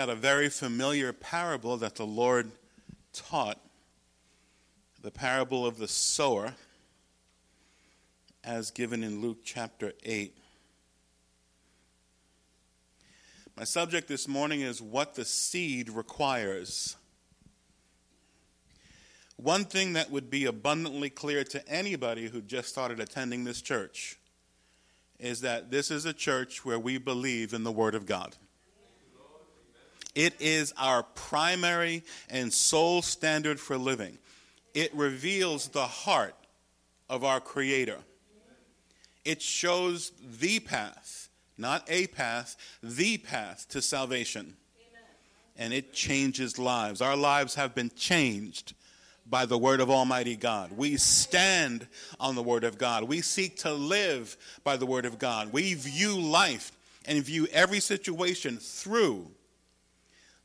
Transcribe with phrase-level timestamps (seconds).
[0.00, 2.50] at a very familiar parable that the Lord
[3.12, 3.60] taught,
[5.02, 6.54] the parable of the sower,
[8.42, 10.34] as given in Luke chapter 8.
[13.58, 16.96] My subject this morning is what the seed requires.
[19.36, 24.18] One thing that would be abundantly clear to anybody who just started attending this church
[25.18, 28.36] is that this is a church where we believe in the Word of God.
[30.14, 34.18] It is our primary and sole standard for living.
[34.74, 36.34] It reveals the heart
[37.08, 37.98] of our Creator.
[39.24, 41.28] It shows the path,
[41.58, 44.56] not a path, the path to salvation.
[45.56, 47.02] And it changes lives.
[47.02, 48.74] Our lives have been changed
[49.28, 50.72] by the word of Almighty God.
[50.76, 51.86] We stand
[52.18, 53.04] on the word of God.
[53.04, 55.52] We seek to live by the word of God.
[55.52, 56.72] We view life
[57.04, 59.30] and view every situation through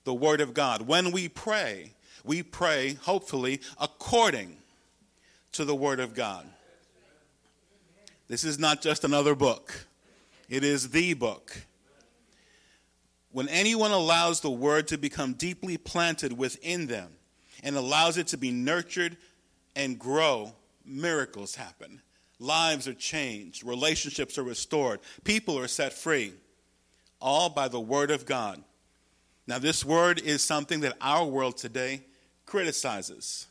[0.06, 0.84] the Word of God.
[0.84, 1.92] When we pray,
[2.24, 4.58] we pray, hopefully, according
[5.52, 6.48] to the Word of God.
[8.28, 9.88] This is not just another book,
[10.48, 11.58] it is the book.
[13.32, 17.10] When anyone allows the Word to become deeply planted within them
[17.64, 19.18] and allows it to be nurtured
[19.76, 20.54] and grow,
[20.86, 22.02] miracles happen.
[22.40, 26.34] Lives are changed, relationships are restored, people are set free,
[27.20, 28.64] all by the Word of God.
[29.48, 32.02] Now, this word is something that our world today
[32.46, 33.48] criticizes,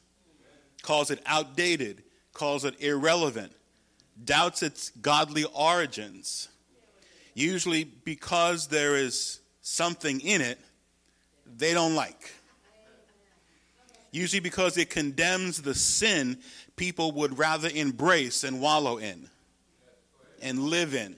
[0.82, 3.52] calls it outdated, calls it irrelevant,
[4.24, 6.48] doubts its godly origins,
[7.34, 10.58] usually because there is something in it
[11.56, 12.32] they don't like.
[14.10, 16.38] Usually because it condemns the sin
[16.76, 19.28] people would rather embrace and wallow in
[20.40, 21.16] and live in.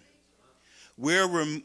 [0.97, 1.65] We're rem-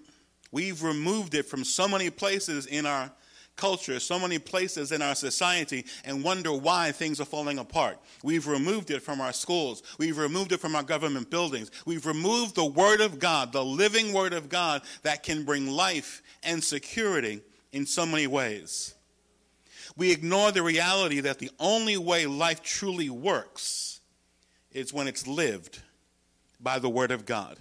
[0.52, 3.12] We've removed it from so many places in our
[3.56, 8.00] culture, so many places in our society, and wonder why things are falling apart.
[8.24, 9.84] We've removed it from our schools.
[9.98, 11.72] We've removed it from our government buildings.
[11.86, 16.22] We've removed the Word of God, the living Word of God that can bring life
[16.44, 18.96] and security in so many ways.
[19.96, 24.00] We ignore the reality that the only way life truly works
[24.72, 25.82] is when it's lived
[26.60, 27.58] by the Word of God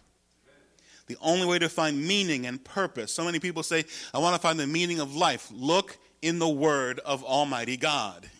[1.11, 3.13] the only way to find meaning and purpose.
[3.13, 3.85] So many people say,
[4.15, 5.51] I want to find the meaning of life.
[5.53, 8.31] Look in the Word of Almighty God.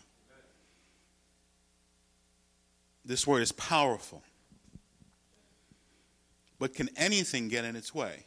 [3.03, 4.23] This Word is powerful.
[6.59, 8.23] But can anything get in its way?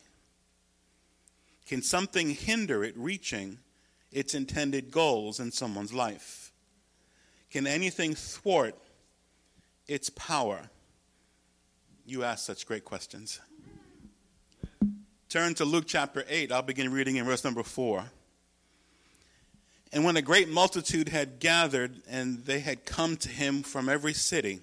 [1.67, 3.57] Can something hinder it reaching
[4.13, 6.53] its intended goals in someone's life?
[7.51, 8.75] Can anything thwart
[9.89, 10.69] its power?
[12.05, 13.41] You ask such great questions.
[15.35, 16.53] Turn to Luke chapter 8.
[16.53, 18.05] I'll begin reading in verse number 4.
[19.93, 24.13] And when a great multitude had gathered and they had come to him from every
[24.13, 24.61] city,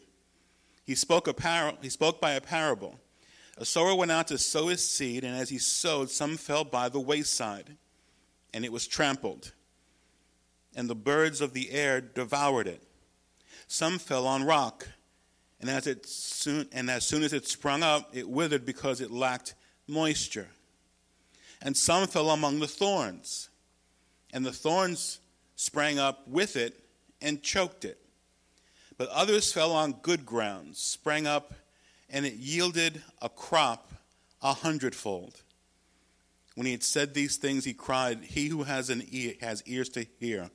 [0.86, 2.98] he spoke, a par- he spoke by a parable.
[3.58, 6.88] A sower went out to sow his seed, and as he sowed, some fell by
[6.88, 7.76] the wayside,
[8.54, 9.52] and it was trampled,
[10.74, 12.82] and the birds of the air devoured it.
[13.68, 14.88] Some fell on rock,
[15.60, 19.12] and as, it soon, and as soon as it sprung up, it withered because it
[19.12, 19.54] lacked
[19.86, 20.48] moisture
[21.62, 23.50] and some fell among the thorns.
[24.34, 25.20] And the thorns
[25.56, 26.84] sprang up with it
[27.22, 28.00] and choked it.
[28.98, 31.54] But others fell on good ground, sprang up,
[32.10, 33.92] and it yielded a crop
[34.42, 35.42] a hundredfold.
[36.56, 39.90] When he had said these things, he cried, He who has, an ear, has ears
[39.90, 40.50] to hear,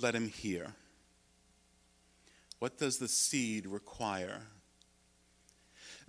[0.00, 0.74] let him hear.
[2.58, 4.42] What does the seed require?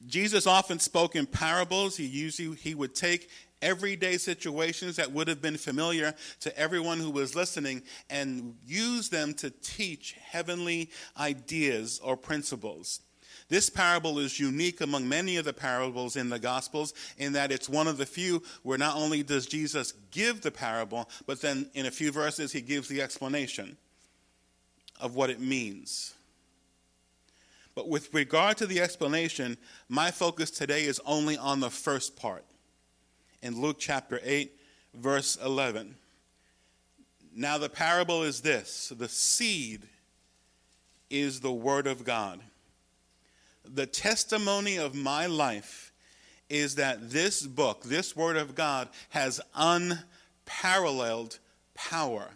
[0.07, 1.97] Jesus often spoke in parables.
[1.97, 3.29] He usually he would take
[3.61, 9.33] everyday situations that would have been familiar to everyone who was listening and use them
[9.35, 13.01] to teach heavenly ideas or principles.
[13.49, 17.67] This parable is unique among many of the parables in the Gospels in that it's
[17.67, 21.87] one of the few where not only does Jesus give the parable, but then in
[21.87, 23.75] a few verses he gives the explanation
[24.99, 26.13] of what it means.
[27.73, 29.57] But with regard to the explanation,
[29.87, 32.45] my focus today is only on the first part
[33.41, 34.51] in Luke chapter 8,
[34.93, 35.95] verse 11.
[37.35, 39.87] Now, the parable is this the seed
[41.09, 42.41] is the word of God.
[43.65, 45.91] The testimony of my life
[46.49, 51.39] is that this book, this word of God, has unparalleled
[51.75, 52.29] power.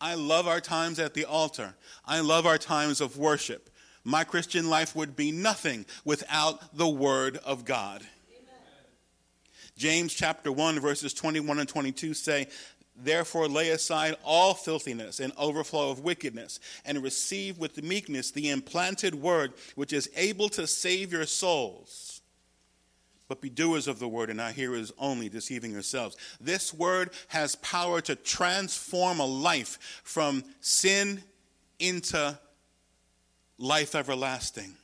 [0.00, 1.74] I love our times at the altar.
[2.06, 3.70] I love our times of worship.
[4.04, 8.02] My Christian life would be nothing without the Word of God.
[9.80, 12.46] James chapter 1, verses 21 and 22 say,
[13.02, 19.14] Therefore, lay aside all filthiness and overflow of wickedness, and receive with meekness the implanted
[19.14, 22.20] word, which is able to save your souls.
[23.26, 26.14] But be doers of the word, and not hearers only, deceiving yourselves.
[26.38, 31.22] This word has power to transform a life from sin
[31.78, 32.38] into
[33.56, 34.74] life everlasting.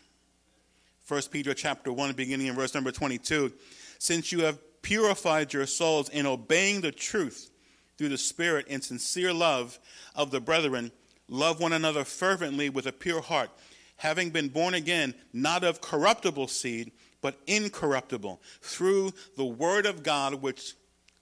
[1.06, 3.52] 1 Peter chapter 1, beginning in verse number 22.
[3.98, 7.50] Since you have purified your souls in obeying the truth
[7.98, 9.80] through the Spirit in sincere love
[10.14, 10.92] of the brethren,
[11.28, 13.50] love one another fervently with a pure heart,
[13.96, 20.34] having been born again, not of corruptible seed, but incorruptible, through the word of God
[20.34, 20.74] which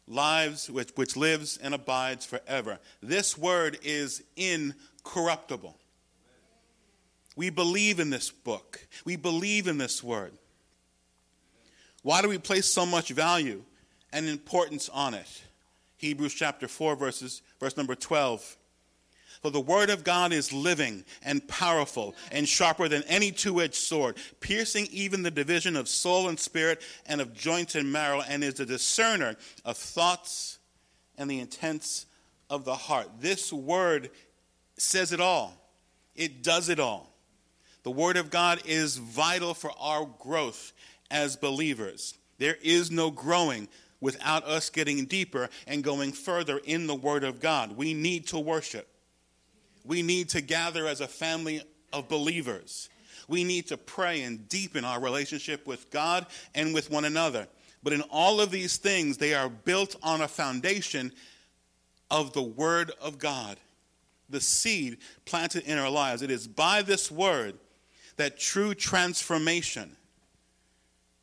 [0.07, 2.79] lives which, which lives and abides forever.
[3.03, 5.75] This word is incorruptible.
[7.35, 8.87] We believe in this book.
[9.07, 10.37] We believe in this word.
[12.05, 13.63] Why do we place so much value
[14.13, 15.43] and importance on it?
[15.97, 18.59] Hebrews chapter 4, verses, verse number 12.
[19.41, 23.77] For the word of God is living and powerful and sharper than any two edged
[23.77, 28.45] sword, piercing even the division of soul and spirit and of joints and marrow, and
[28.45, 30.59] is a discerner of thoughts
[31.17, 32.05] and the intents
[32.51, 33.09] of the heart.
[33.19, 34.11] This word
[34.77, 35.55] says it all,
[36.15, 37.15] it does it all.
[37.83, 40.73] The word of God is vital for our growth
[41.11, 42.15] as believers.
[42.39, 43.69] There is no growing
[44.01, 47.77] without us getting deeper and going further in the Word of God.
[47.77, 48.89] We need to worship.
[49.85, 51.63] We need to gather as a family
[51.93, 52.89] of believers.
[53.29, 57.49] We need to pray and deepen our relationship with God and with one another.
[57.83, 61.13] But in all of these things, they are built on a foundation
[62.11, 63.59] of the Word of God,
[64.29, 66.23] the seed planted in our lives.
[66.23, 67.59] It is by this Word
[68.17, 69.97] that true transformation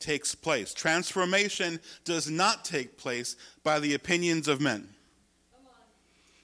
[0.02, 0.74] takes place.
[0.74, 4.90] Transformation does not take place by the opinions of men.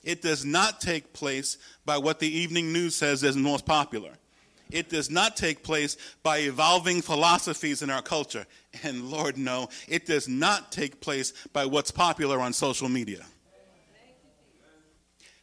[0.03, 4.11] It does not take place by what the evening news says is most popular.
[4.71, 8.45] It does not take place by evolving philosophies in our culture.
[8.83, 13.25] And Lord, no, it does not take place by what's popular on social media.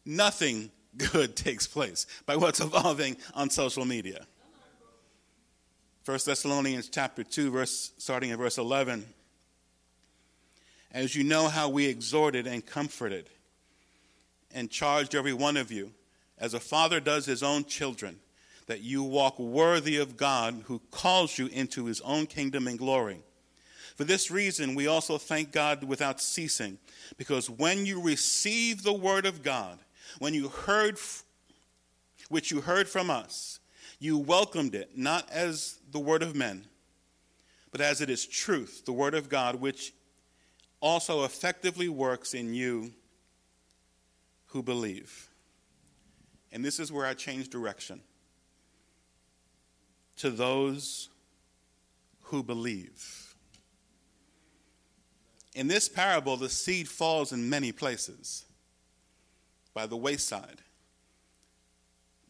[0.05, 4.27] Nothing good takes place by what's evolving on social media.
[6.05, 9.07] 1 Thessalonians chapter 2, verse, starting at verse 11.
[10.93, 13.31] As you know how we exhorted and comforted
[14.55, 15.93] and charged every one of you,
[16.39, 18.19] as a father does his own children,
[18.67, 23.23] that you walk worthy of God who calls you into his own kingdom and glory.
[23.97, 26.77] For this reason, we also thank God without ceasing,
[27.17, 29.79] because when you received the word of God,
[30.19, 30.99] when you heard,
[32.29, 33.59] which you heard from us,
[34.05, 36.67] you welcomed it, not as the word of men,
[37.73, 39.95] but as it is truth, the word of God, which
[40.81, 42.93] also effectively works in you
[44.49, 45.31] who believe.
[46.53, 48.03] And this is where I change direction.
[50.19, 51.09] To those
[52.25, 53.35] who believe.
[55.55, 58.45] In this parable, the seed falls in many places
[59.73, 60.61] by the wayside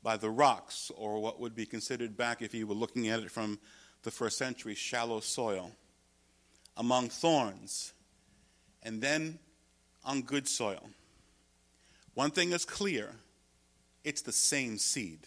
[0.04, 3.30] by the rocks, or what would be considered back if you were looking at it
[3.30, 3.58] from
[4.02, 5.72] the first century, shallow soil,
[6.76, 7.94] among thorns,
[8.82, 9.38] and then
[10.04, 10.90] on good soil.
[12.12, 13.12] One thing is clear
[14.04, 15.20] it's the same seed.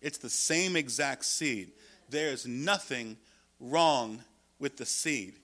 [0.00, 1.70] It's the same exact seed.
[2.10, 3.16] There's nothing
[3.60, 4.24] wrong
[4.58, 5.34] with the seed.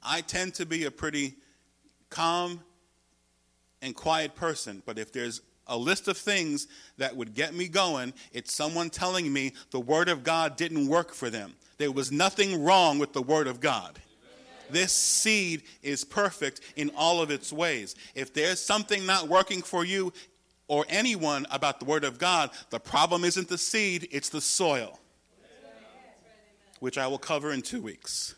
[0.00, 1.34] I tend to be a pretty
[2.10, 2.60] calm
[3.82, 6.68] and quiet person, but if there's a list of things
[6.98, 11.14] that would get me going, it's someone telling me the Word of God didn't work
[11.14, 11.54] for them.
[11.78, 13.98] There was nothing wrong with the Word of God.
[14.70, 17.94] This seed is perfect in all of its ways.
[18.14, 20.12] If there's something not working for you
[20.68, 24.98] or anyone about the Word of God, the problem isn't the seed, it's the soil,
[26.80, 28.34] which I will cover in two weeks.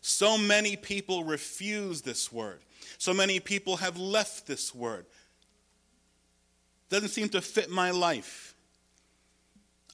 [0.00, 2.60] So many people refuse this Word.
[2.98, 5.06] So many people have left this Word
[6.90, 8.54] doesn't seem to fit my life.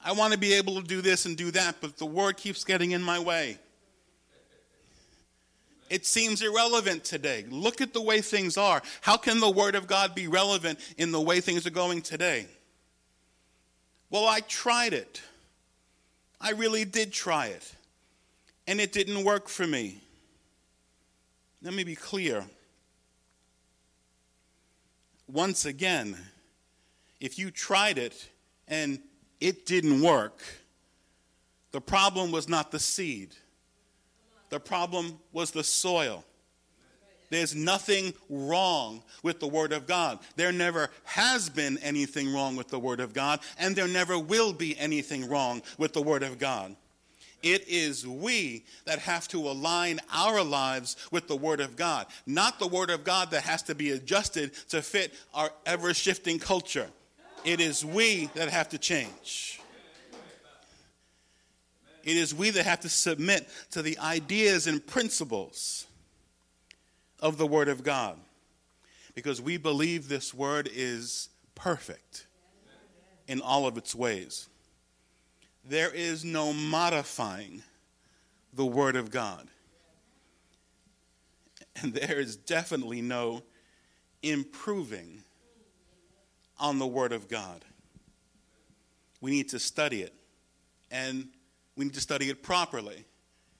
[0.03, 2.63] I want to be able to do this and do that, but the word keeps
[2.63, 3.57] getting in my way.
[5.89, 7.45] It seems irrelevant today.
[7.49, 8.81] Look at the way things are.
[9.01, 12.45] How can the Word of God be relevant in the way things are going today?
[14.09, 15.21] Well, I tried it.
[16.41, 17.73] I really did try it.
[18.67, 20.01] And it didn't work for me.
[21.61, 22.43] Let me be clear.
[25.27, 26.17] Once again,
[27.19, 28.29] if you tried it
[28.67, 28.99] and
[29.39, 30.41] it didn't work,
[31.71, 33.35] the problem was not the seed,
[34.49, 36.23] the problem was the soil.
[37.29, 40.19] There's nothing wrong with the Word of God.
[40.37, 44.53] There never has been anything wrong with the Word of God, and there never will
[44.53, 46.75] be anything wrong with the Word of God.
[47.43, 52.59] It is we that have to align our lives with the Word of God, not
[52.59, 56.87] the Word of God that has to be adjusted to fit our ever shifting culture.
[57.47, 59.61] It is we that have to change.
[62.03, 65.87] It is we that have to submit to the ideas and principles
[67.21, 68.19] of the Word of God
[69.15, 72.27] because we believe this Word is perfect
[73.29, 74.49] in all of its ways.
[75.63, 77.63] There is no modifying
[78.51, 79.47] the Word of God.
[81.81, 83.41] And there is definitely no
[84.21, 85.23] improving
[86.59, 87.63] on the Word of God.
[89.21, 90.13] We need to study it,
[90.91, 91.27] and
[91.75, 93.05] we need to study it properly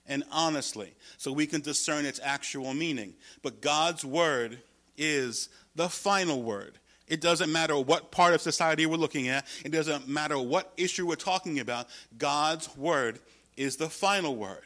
[0.08, 3.14] and honestly so we can discern its actual meaning.
[3.42, 4.58] But God's word
[4.96, 6.78] is the final word.
[7.06, 11.06] It doesn't matter what part of society we're looking at, it doesn't matter what issue
[11.06, 11.88] we're talking about.
[12.16, 13.20] God's word
[13.56, 14.64] is the final word.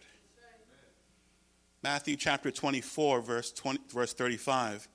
[1.82, 4.88] Matthew chapter 24, verse, 20, verse 35.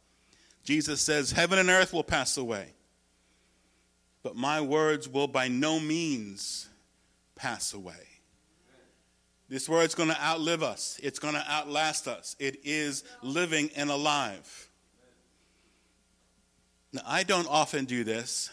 [0.63, 2.73] Jesus says, Heaven and earth will pass away,
[4.27, 6.67] but my words will by no means
[7.37, 7.93] pass away.
[9.47, 10.99] This word's going to outlive us.
[11.01, 12.35] It's going to outlast us.
[12.37, 14.67] It is living and alive.
[16.91, 18.49] Now, I don't often do this,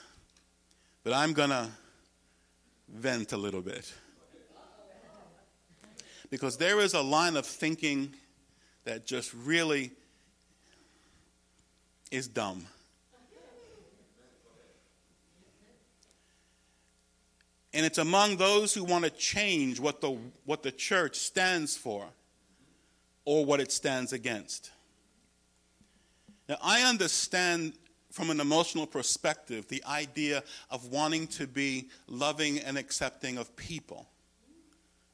[1.03, 1.67] but I'm going to
[2.89, 3.93] vent a little bit.
[6.31, 8.15] Because there is a line of thinking
[8.85, 9.91] that just really
[12.13, 12.65] is dumb.
[17.75, 22.07] And it's among those who want to change what the, what the church stands for
[23.25, 24.71] or what it stands against.
[26.49, 27.73] Now, I understand
[28.13, 34.07] from an emotional perspective the idea of wanting to be loving and accepting of people.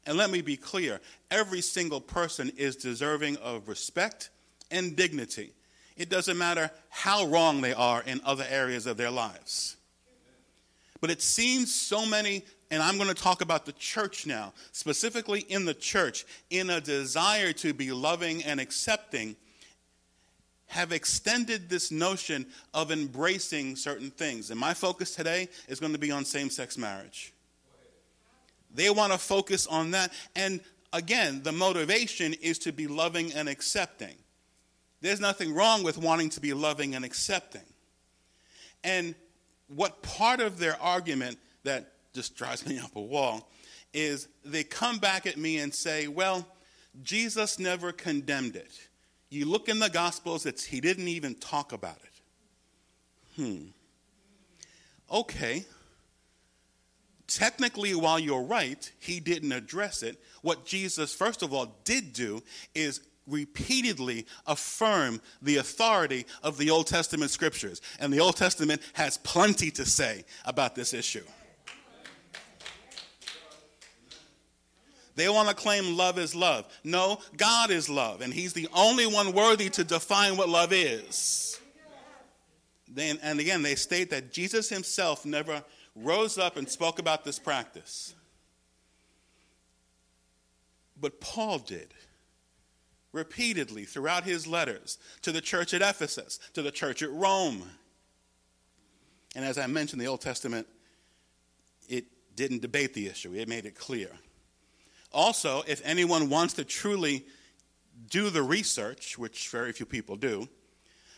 [0.06, 1.00] And let me be clear
[1.30, 4.28] every single person is deserving of respect
[4.70, 5.52] and dignity.
[5.96, 9.76] It doesn't matter how wrong they are in other areas of their lives.
[11.00, 15.40] But it seems so many, and I'm going to talk about the church now, specifically
[15.48, 19.36] in the church, in a desire to be loving and accepting,
[20.66, 24.50] have extended this notion of embracing certain things.
[24.50, 27.32] And my focus today is going to be on same sex marriage.
[28.72, 30.12] They want to focus on that.
[30.36, 30.60] And
[30.92, 34.14] again, the motivation is to be loving and accepting.
[35.00, 37.64] There's nothing wrong with wanting to be loving and accepting.
[38.84, 39.14] And
[39.74, 43.48] what part of their argument that just drives me up a wall
[43.92, 46.46] is they come back at me and say, well,
[47.02, 48.72] Jesus never condemned it.
[49.30, 53.40] You look in the Gospels, it's, he didn't even talk about it.
[53.40, 53.66] Hmm.
[55.10, 55.64] Okay.
[57.26, 60.20] Technically, while you're right, he didn't address it.
[60.42, 62.42] What Jesus, first of all, did do
[62.74, 63.00] is
[63.30, 67.80] repeatedly affirm the authority of the Old Testament scriptures.
[67.98, 71.24] And the Old Testament has plenty to say about this issue.
[75.16, 76.66] They want to claim love is love.
[76.82, 81.60] No, God is love, and He's the only one worthy to define what love is.
[82.88, 85.62] Then, and again, they state that Jesus Himself never
[85.94, 88.14] rose up and spoke about this practice.
[91.00, 91.92] But Paul did
[93.12, 97.62] repeatedly throughout his letters to the church at Ephesus, to the church at Rome.
[99.34, 100.66] And as I mentioned, the Old Testament,
[101.88, 102.04] it
[102.36, 104.10] didn't debate the issue, it made it clear.
[105.12, 107.26] Also, if anyone wants to truly
[108.08, 110.48] do the research, which very few people do,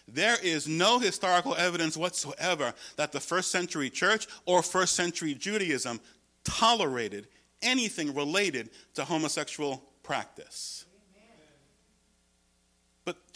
[0.08, 6.00] there is no historical evidence whatsoever that the first century church or first century Judaism
[6.44, 7.28] tolerated
[7.60, 10.86] anything related to homosexual practice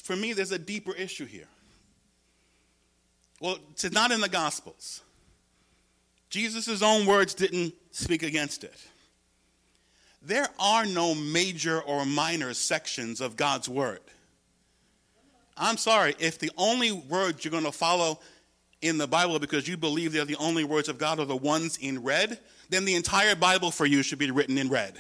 [0.07, 1.49] for me, there's a deeper issue here.
[3.41, 5.03] Well, it's not in the Gospels.
[6.31, 8.75] Jesus' own words didn't speak against it.
[10.23, 14.01] There are no major or minor sections of God's word.
[15.57, 18.21] I'm sorry, if the only words you're going to follow
[18.83, 21.79] in the Bible because you believe they're the only words of God are the ones
[21.79, 24.95] in red, then the entire Bible for you should be written in red.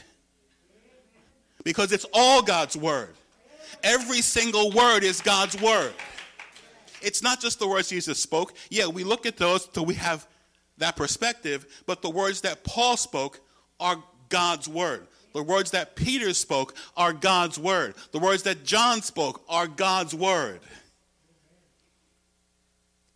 [1.64, 3.14] Because it's all God's word.
[3.83, 5.92] Every single word is God's word.
[7.02, 8.56] It's not just the words Jesus spoke.
[8.71, 10.26] Yeah, we look at those till we have
[10.78, 13.40] that perspective, but the words that Paul spoke
[13.78, 15.06] are God's word.
[15.33, 17.95] The words that Peter spoke are God's word.
[18.12, 20.61] The words that John spoke are God's word.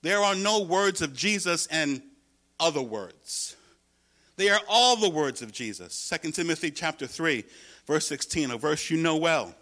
[0.02, 2.02] There are no words of Jesus and
[2.58, 3.56] other words.
[4.36, 6.12] They are all the words of Jesus.
[6.22, 7.44] 2 Timothy chapter 3,
[7.86, 9.54] verse 16, a verse you know well.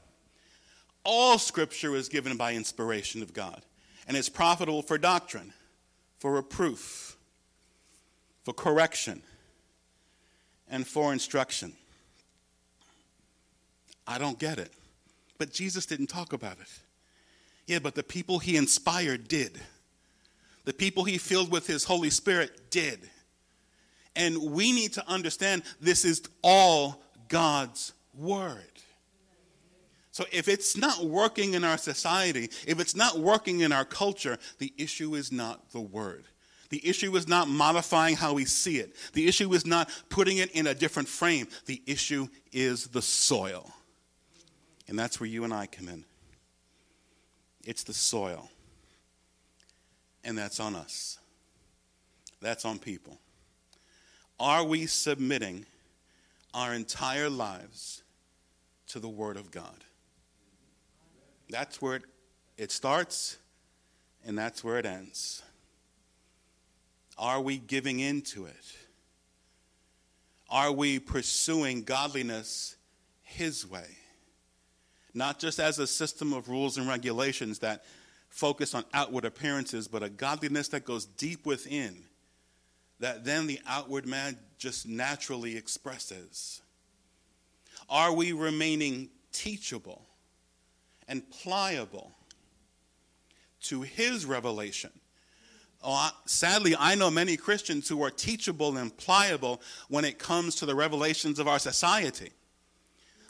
[1.11, 3.62] All scripture is given by inspiration of God
[4.07, 5.55] and is profitable for doctrine,
[6.19, 7.17] for reproof,
[8.45, 9.23] for correction,
[10.69, 11.73] and for instruction.
[14.07, 14.71] I don't get it.
[15.38, 16.69] But Jesus didn't talk about it.
[17.67, 19.59] Yeah, but the people he inspired did.
[20.67, 23.09] The people he filled with his Holy Spirit did.
[24.15, 28.61] And we need to understand this is all God's word.
[30.19, 34.37] So if it's not working in our society, if it's not working in our culture,
[34.59, 36.25] the issue is not the word.
[36.71, 38.97] The issue is not modifying how we see it.
[39.13, 41.47] The issue is not putting it in a different frame.
[41.67, 43.71] The issue is the soil.
[44.89, 46.05] And that's where you and I come in.
[47.65, 48.51] It's the soil.
[50.25, 51.21] And that's on us.
[52.41, 53.21] That's on people.
[54.41, 55.65] Are we submitting
[56.53, 58.03] our entire lives
[58.89, 59.85] to the Word of God?
[61.50, 62.00] That's where
[62.57, 63.38] it, starts,
[64.25, 65.43] and that's where it ends.
[67.17, 68.76] Are we giving in to it?
[70.50, 72.76] Are we pursuing godliness
[73.23, 73.97] His way?
[75.14, 77.85] Not just as a system of rules and regulations that
[78.28, 82.05] focus on outward appearances, but a godliness that goes deep within
[83.00, 86.62] that then the outward man just naturally expresses?
[87.88, 90.08] Are we remaining teachable
[91.09, 92.12] and pliable
[93.62, 94.91] to his revelation?
[95.83, 100.67] Oh, sadly, I know many Christians who are teachable and pliable when it comes to
[100.67, 102.31] the revelations of our society.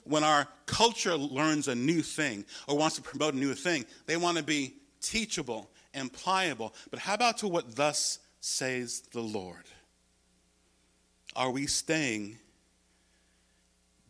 [0.04, 4.16] When our culture learns a new thing or wants to promote a new thing, they
[4.16, 6.74] want to be teachable and pliable.
[6.90, 9.64] But how about to what thus says the Lord.
[11.36, 12.38] Are we staying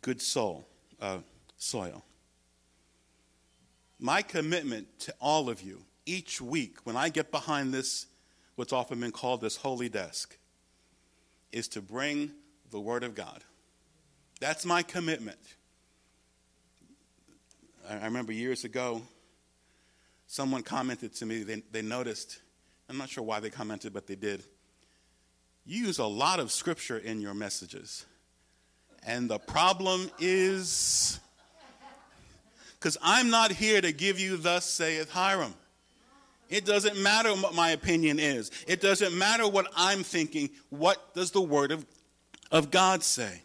[0.00, 0.66] good soul,
[1.00, 1.18] uh,
[1.56, 2.04] soil?
[3.98, 8.06] My commitment to all of you each week when I get behind this,
[8.54, 10.36] what's often been called this holy desk,
[11.52, 12.30] is to bring
[12.70, 13.42] the Word of God.
[14.40, 15.38] That's my commitment.
[17.88, 19.02] I remember years ago,
[20.26, 22.40] someone commented to me, they, they noticed
[22.88, 24.42] I'm not sure why they commented, but they did.
[25.66, 28.06] You use a lot of scripture in your messages.
[29.06, 31.20] And the problem is
[32.78, 35.54] because I'm not here to give you, thus saith Hiram.
[36.48, 40.50] It doesn't matter what my opinion is, it doesn't matter what I'm thinking.
[40.70, 41.84] What does the Word of,
[42.50, 43.42] of God say?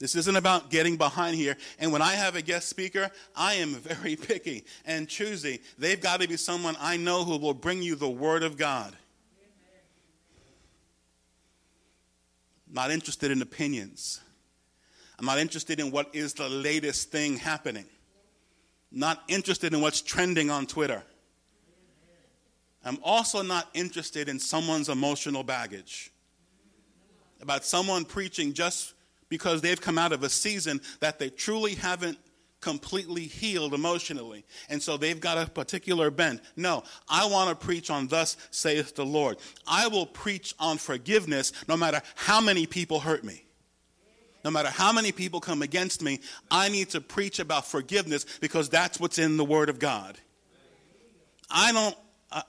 [0.00, 1.56] This isn't about getting behind here.
[1.78, 5.60] And when I have a guest speaker, I am very picky and choosy.
[5.78, 8.94] They've got to be someone I know who will bring you the Word of God.
[12.70, 14.20] Not interested in opinions.
[15.24, 17.86] I'm not interested in what is the latest thing happening.
[18.92, 21.02] Not interested in what's trending on Twitter.
[22.84, 26.12] I'm also not interested in someone's emotional baggage.
[27.40, 28.92] About someone preaching just
[29.30, 32.18] because they've come out of a season that they truly haven't
[32.60, 34.44] completely healed emotionally.
[34.68, 36.42] And so they've got a particular bent.
[36.54, 39.38] No, I want to preach on thus saith the Lord.
[39.66, 43.43] I will preach on forgiveness no matter how many people hurt me.
[44.44, 48.68] No matter how many people come against me, I need to preach about forgiveness because
[48.68, 50.18] that's what's in the Word of God.
[51.50, 51.96] I don't,
[52.30, 52.42] I,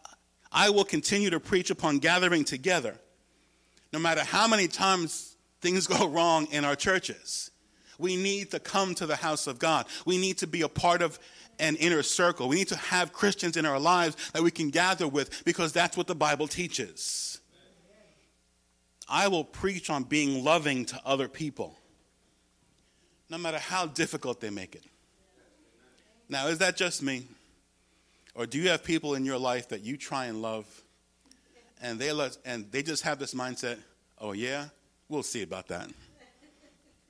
[0.51, 2.99] I will continue to preach upon gathering together
[3.95, 7.51] no matter how many times things go wrong in our churches.
[7.97, 9.87] We need to come to the house of God.
[10.05, 11.17] We need to be a part of
[11.59, 12.49] an inner circle.
[12.49, 15.95] We need to have Christians in our lives that we can gather with because that's
[15.95, 17.39] what the Bible teaches.
[19.07, 21.77] I will preach on being loving to other people,
[23.29, 24.83] no matter how difficult they make it.
[26.29, 27.27] Now, is that just me?
[28.33, 30.65] Or do you have people in your life that you try and love
[31.81, 33.77] and they, let, and they just have this mindset,
[34.19, 34.65] oh, yeah,
[35.07, 35.89] We'll see about that.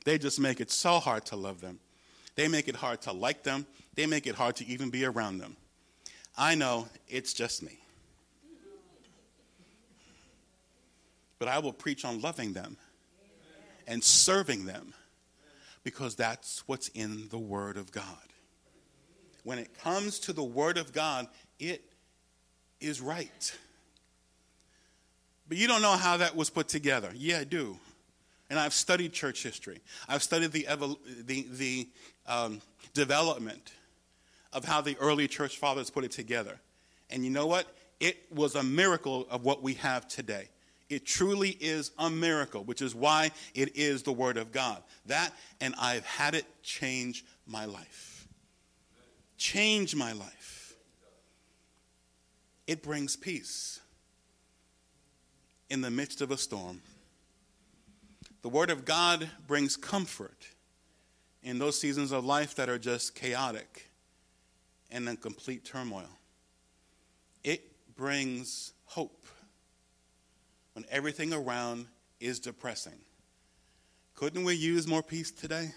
[0.04, 1.80] They just make it so hard to love them.
[2.36, 3.66] They make it hard to like them.
[3.96, 5.56] They make it hard to even be around them.
[6.38, 7.80] I know it's just me.
[11.40, 12.78] But I will preach on loving them
[13.88, 14.94] and serving them
[15.86, 18.04] because that's what's in the Word of God.
[19.44, 21.28] When it comes to the Word of God,
[21.60, 21.84] it
[22.82, 23.56] is right.
[25.48, 27.12] But you don't know how that was put together.
[27.16, 27.78] Yeah, I do.
[28.50, 29.80] And I've studied church history.
[30.10, 30.68] I've studied the,
[31.24, 31.88] the, the
[32.28, 32.62] um,
[32.96, 33.72] development
[34.54, 36.60] of how the early church fathers put it together.
[37.12, 37.68] And you know what?
[38.00, 40.50] It was a miracle of what we have today.
[40.90, 44.84] It truly is a miracle, which is why it is the Word of God.
[45.08, 48.28] That, and I've had it change my life.
[49.38, 50.76] Change my life.
[52.68, 53.80] It brings peace
[55.70, 56.82] in the midst of a storm.
[58.44, 60.48] The Word of God brings comfort
[61.42, 63.90] in those seasons of life that are just chaotic
[64.92, 66.10] and in complete turmoil.
[67.44, 67.64] It
[67.96, 69.26] brings hope
[70.76, 71.88] when everything around
[72.20, 73.00] is depressing.
[74.14, 75.72] Couldn't we use more peace today?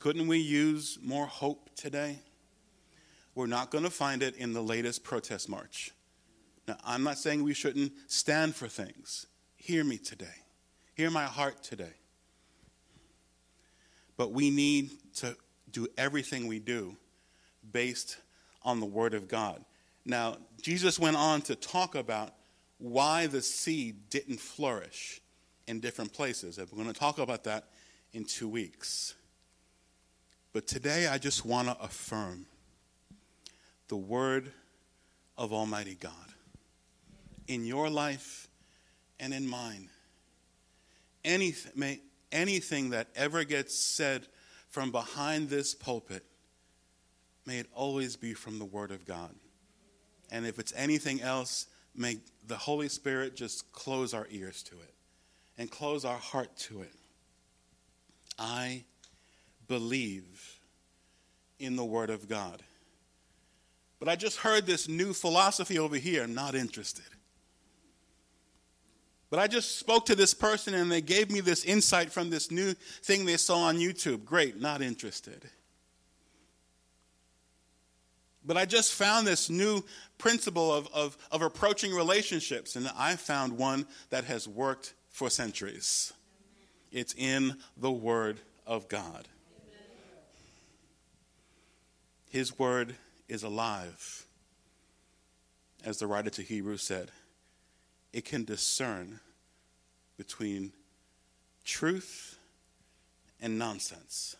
[0.00, 2.18] Couldn't we use more hope today?
[3.34, 5.92] We're not going to find it in the latest protest march.
[6.66, 9.26] Now, I'm not saying we shouldn't stand for things.
[9.56, 10.26] Hear me today.
[10.94, 11.94] Hear my heart today.
[14.16, 15.36] But we need to
[15.70, 16.96] do everything we do
[17.72, 18.18] based
[18.62, 19.64] on the Word of God.
[20.04, 22.32] Now, Jesus went on to talk about
[22.78, 25.20] why the seed didn't flourish
[25.66, 26.58] in different places.
[26.58, 27.68] And we're going to talk about that
[28.12, 29.14] in two weeks.
[30.52, 32.46] But today, I just want to affirm
[33.88, 34.50] the word
[35.36, 36.12] of Almighty God
[37.46, 38.48] in your life
[39.20, 39.88] and in mine.
[41.24, 44.26] Anything, may, anything that ever gets said
[44.68, 46.24] from behind this pulpit,
[47.46, 49.34] may it always be from the Word of God.
[50.30, 51.66] And if it's anything else,
[51.98, 54.94] may the Holy Spirit just close our ears to it
[55.58, 56.94] and close our heart to it.
[58.38, 58.84] I
[59.66, 60.60] believe
[61.58, 62.62] in the Word of God.
[63.98, 66.22] But I just heard this new philosophy over here.
[66.22, 67.04] I'm not interested.
[69.30, 72.50] But I just spoke to this person and they gave me this insight from this
[72.50, 74.24] new thing they saw on YouTube.
[74.24, 75.50] Great, not interested.
[78.44, 79.84] But I just found this new
[80.16, 86.12] principle of, of, of approaching relationships, and I found one that has worked for centuries.
[86.90, 89.28] It's in the Word of God.
[92.30, 92.94] His Word
[93.28, 94.26] is alive,
[95.84, 97.10] as the writer to Hebrews said.
[98.12, 99.20] It can discern
[100.16, 100.72] between
[101.64, 102.38] truth
[103.40, 104.36] and nonsense.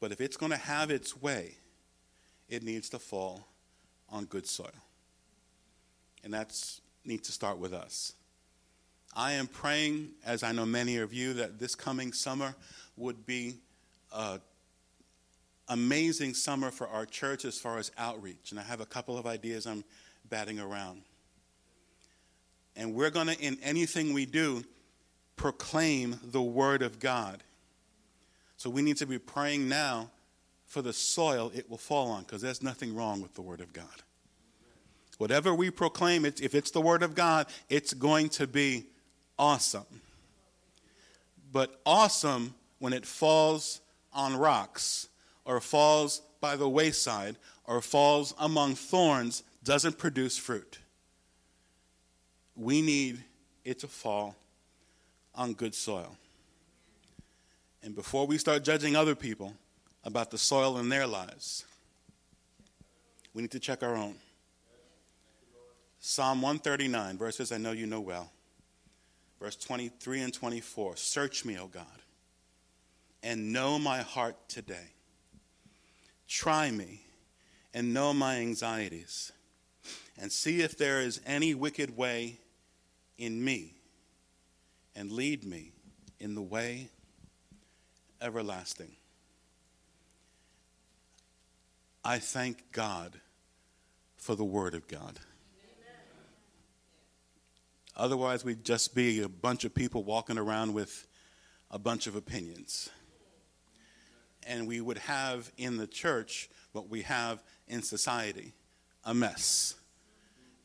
[0.00, 1.56] But if it's going to have its way,
[2.48, 3.46] it needs to fall
[4.08, 4.70] on good soil.
[6.24, 6.52] And that
[7.04, 8.14] needs to start with us.
[9.14, 12.54] I am praying, as I know many of you, that this coming summer
[12.96, 13.56] would be
[14.14, 14.40] an
[15.68, 18.50] amazing summer for our church as far as outreach.
[18.50, 19.84] And I have a couple of ideas I'm
[20.28, 21.02] batting around.
[22.76, 24.64] And we're going to, in anything we do,
[25.36, 27.42] proclaim the Word of God.
[28.60, 30.10] So we need to be praying now
[30.66, 33.72] for the soil it will fall on because there's nothing wrong with the Word of
[33.72, 33.86] God.
[35.16, 38.84] Whatever we proclaim, it if it's the Word of God, it's going to be
[39.38, 40.02] awesome.
[41.50, 43.80] But awesome when it falls
[44.12, 45.08] on rocks
[45.46, 50.80] or falls by the wayside or falls among thorns doesn't produce fruit.
[52.54, 53.24] We need
[53.64, 54.36] it to fall
[55.34, 56.14] on good soil.
[57.82, 59.54] And before we start judging other people
[60.04, 61.64] about the soil in their lives,
[63.32, 64.16] we need to check our own.
[65.98, 68.30] Psalm 139, verses I know you know well.
[69.40, 71.84] Verse 23 and 24 Search me, O God,
[73.22, 74.92] and know my heart today.
[76.28, 77.02] Try me
[77.72, 79.32] and know my anxieties,
[80.20, 82.38] and see if there is any wicked way
[83.16, 83.74] in me,
[84.94, 85.72] and lead me
[86.18, 86.90] in the way
[88.20, 88.92] everlasting.
[92.04, 93.20] I thank God
[94.16, 95.18] for the Word of God.
[97.96, 101.06] Otherwise, we'd just be a bunch of people walking around with
[101.70, 102.88] a bunch of opinions.
[104.46, 108.54] And we would have in the church what we have in society
[109.04, 109.74] a mess.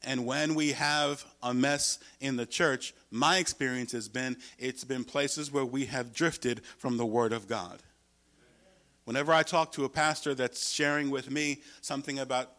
[0.03, 5.03] And when we have a mess in the church, my experience has been it's been
[5.03, 7.81] places where we have drifted from the Word of God.
[9.05, 12.51] Whenever I talk to a pastor that's sharing with me something about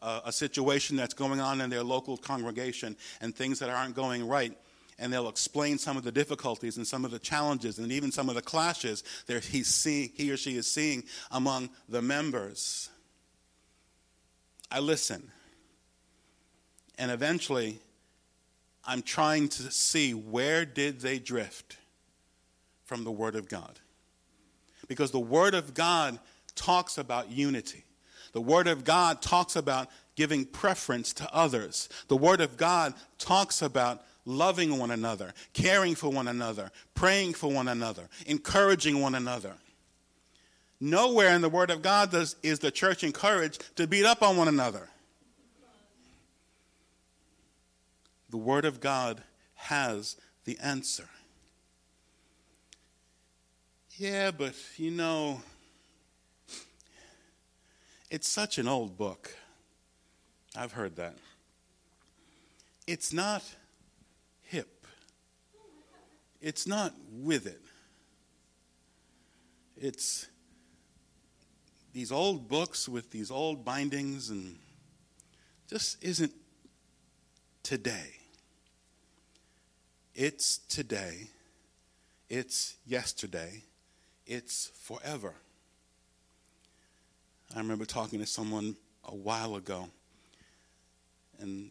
[0.00, 4.26] a, a, situation that's going on in their local congregation and things that aren't going
[4.26, 4.56] right,
[4.98, 8.28] and they'll explain some of the difficulties and some of the challenges and even some
[8.28, 12.90] of the clashes that he's seeing, he or she is seeing among the members.
[14.70, 15.32] I listen.
[17.02, 17.80] And eventually,
[18.84, 21.76] I'm trying to see where did they drift
[22.84, 23.80] from the Word of God.
[24.86, 26.20] Because the Word of God
[26.54, 27.82] talks about unity.
[28.34, 31.88] The Word of God talks about giving preference to others.
[32.06, 37.50] The Word of God talks about loving one another, caring for one another, praying for
[37.50, 39.54] one another, encouraging one another.
[40.80, 44.36] Nowhere in the Word of God does, is the church encouraged to beat up on
[44.36, 44.88] one another.
[48.32, 49.22] The Word of God
[49.54, 50.16] has
[50.46, 51.06] the answer.
[53.98, 55.42] Yeah, but you know,
[58.10, 59.36] it's such an old book.
[60.56, 61.14] I've heard that.
[62.86, 63.44] It's not
[64.40, 64.86] hip,
[66.40, 67.60] it's not with it.
[69.76, 70.26] It's
[71.92, 74.56] these old books with these old bindings and
[75.68, 76.32] just isn't
[77.62, 78.21] today.
[80.14, 81.28] It's today.
[82.28, 83.62] It's yesterday.
[84.26, 85.34] It's forever.
[87.54, 89.88] I remember talking to someone a while ago,
[91.40, 91.70] and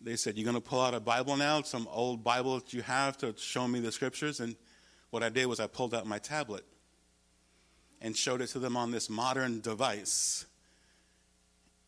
[0.00, 2.82] they said, You're going to pull out a Bible now, some old Bible that you
[2.82, 4.40] have to show me the scriptures?
[4.40, 4.56] And
[5.10, 6.64] what I did was I pulled out my tablet
[8.00, 10.44] and showed it to them on this modern device.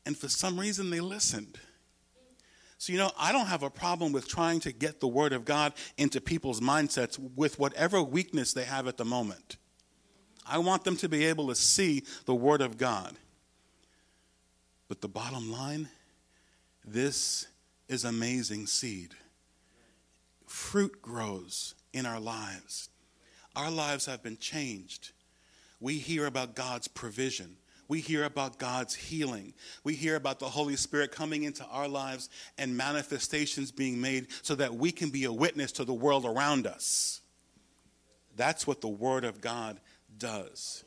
[0.07, 1.59] And for some reason, they listened.
[2.83, 5.45] So, you know, I don't have a problem with trying to get the Word of
[5.45, 9.57] God into people's mindsets with whatever weakness they have at the moment.
[10.45, 13.15] I want them to be able to see the Word of God.
[14.89, 15.91] But the bottom line
[16.85, 17.47] this
[17.87, 19.15] is amazing seed.
[20.49, 22.89] Fruit grows in our lives.
[23.55, 25.13] Our lives have been changed.
[25.79, 27.59] We hear about God's provision.
[27.93, 29.53] We hear about God's healing.
[29.85, 34.55] We hear about the Holy Spirit coming into our lives and manifestations being made so
[34.55, 37.21] that we can be a witness to the world around us.
[38.35, 39.79] That's what the Word of God
[40.17, 40.85] does.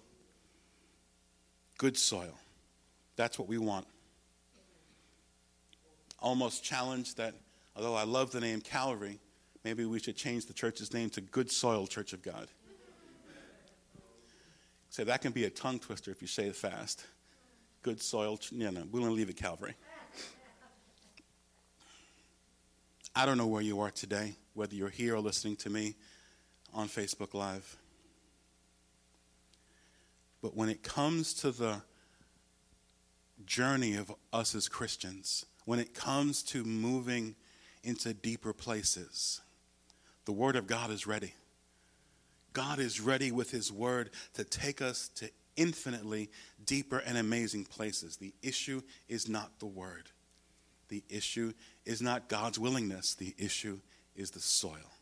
[1.78, 2.40] Good soil.
[3.18, 3.86] That's what we want.
[6.18, 7.36] Almost challenged that,
[7.76, 9.20] although I love the name Calvary,
[9.64, 12.48] maybe we should change the church's name to Good Soil Church of God.
[14.96, 17.06] So that can be a tongue twister if you say it fast.
[17.82, 18.40] Good soil.
[18.50, 19.74] Yeah, no, we want to leave it Calvary.
[23.14, 25.96] I don't know where you are today, whether you're here or listening to me
[26.74, 27.76] on Facebook Live.
[30.42, 31.82] But when it comes to the
[33.46, 37.36] journey of us as Christians, when it comes to moving
[37.84, 39.42] into deeper places,
[40.24, 41.34] the Word of God is ready.
[42.56, 46.30] God is ready with His Word to take us to infinitely
[46.66, 48.16] deeper and amazing places.
[48.16, 50.10] The issue is not the Word,
[50.88, 51.52] the issue
[51.86, 53.82] is not God's willingness, the issue
[54.16, 54.94] is the soil,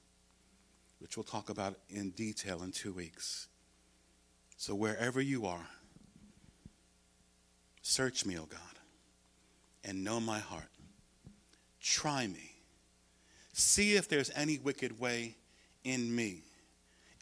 [0.97, 3.47] which we'll talk about in detail in two weeks.
[4.57, 5.67] So, wherever you are,
[7.83, 8.79] search me, O God,
[9.83, 10.71] and know my heart.
[11.79, 12.49] Try me.
[13.53, 15.35] See if there's any wicked way
[15.83, 16.41] in me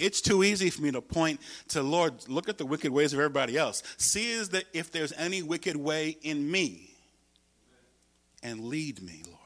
[0.02, 3.20] it's too easy for me to point to, Lord, look at the wicked ways of
[3.20, 3.84] everybody else.
[3.98, 6.92] See is that if there's any wicked way in me,
[8.44, 9.38] and lead me, Lord,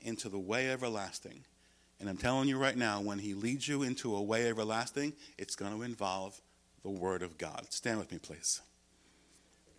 [0.00, 1.44] into the way everlasting.
[1.98, 5.54] And I'm telling you right now, when He leads you into a way everlasting, it's
[5.54, 6.40] going to involve
[6.82, 7.66] the Word of God.
[7.70, 8.62] Stand with me, please.